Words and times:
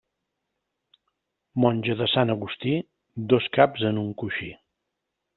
Monja 1.65 1.95
de 1.99 2.07
Sant 2.13 2.33
Agustí, 2.35 2.73
dos 3.33 3.49
caps 3.59 3.83
en 3.91 4.01
un 4.05 4.09
coixí. 4.23 4.49